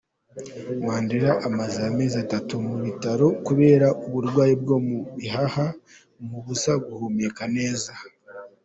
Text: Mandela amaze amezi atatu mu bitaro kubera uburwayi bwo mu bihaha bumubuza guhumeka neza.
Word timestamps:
Mandela 0.85 1.31
amaze 1.47 1.79
amezi 1.89 2.15
atatu 2.25 2.53
mu 2.67 2.75
bitaro 2.85 3.27
kubera 3.45 3.87
uburwayi 4.05 4.53
bwo 4.61 4.77
mu 4.87 4.97
bihaha 5.17 5.65
bumubuza 6.15 6.71
guhumeka 6.87 7.43
neza. 7.57 7.91